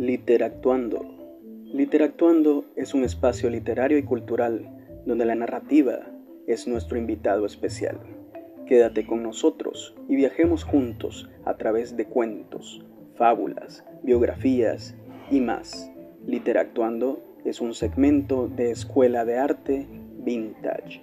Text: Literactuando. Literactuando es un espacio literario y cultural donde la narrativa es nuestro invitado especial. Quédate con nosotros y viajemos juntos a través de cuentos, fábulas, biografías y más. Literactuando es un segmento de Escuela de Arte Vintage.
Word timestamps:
Literactuando. 0.00 1.04
Literactuando 1.74 2.64
es 2.74 2.94
un 2.94 3.04
espacio 3.04 3.50
literario 3.50 3.98
y 3.98 4.02
cultural 4.02 4.66
donde 5.04 5.26
la 5.26 5.34
narrativa 5.34 5.98
es 6.46 6.66
nuestro 6.66 6.96
invitado 6.96 7.44
especial. 7.44 8.00
Quédate 8.66 9.06
con 9.06 9.22
nosotros 9.22 9.94
y 10.08 10.16
viajemos 10.16 10.64
juntos 10.64 11.28
a 11.44 11.58
través 11.58 11.98
de 11.98 12.06
cuentos, 12.06 12.82
fábulas, 13.16 13.84
biografías 14.02 14.96
y 15.30 15.42
más. 15.42 15.92
Literactuando 16.26 17.22
es 17.44 17.60
un 17.60 17.74
segmento 17.74 18.48
de 18.48 18.70
Escuela 18.70 19.26
de 19.26 19.36
Arte 19.36 19.86
Vintage. 20.24 21.02